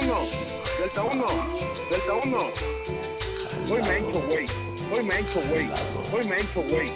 [0.00, 0.28] 1,
[0.78, 1.26] Delta 1,
[1.90, 2.50] Delta 1.
[3.66, 4.46] Soy mencho, güey.
[4.90, 5.68] Soy mencho, güey.
[6.10, 6.92] Soy mencho, güey.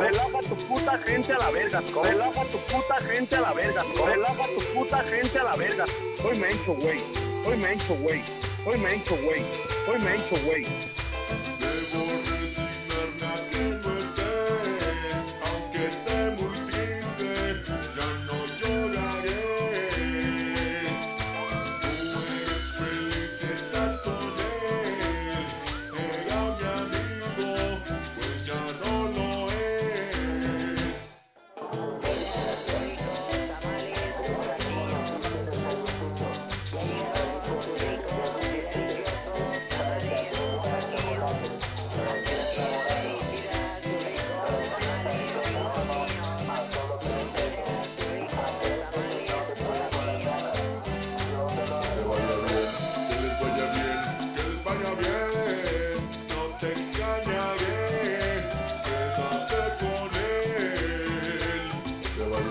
[0.00, 1.82] Relaja tu puta gente a la verga.
[2.02, 3.84] Relaja tu puta gente a la verga.
[4.04, 5.86] Relaja tu puta gente a la verga.
[6.20, 7.00] Soy mencho, güey.
[7.44, 8.22] Soy mencho, güey.
[8.64, 9.42] Soy mencho, güey.
[9.86, 10.66] Soy mencho, güey.